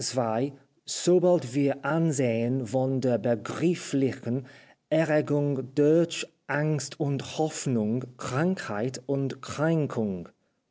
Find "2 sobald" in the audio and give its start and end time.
0.03-1.53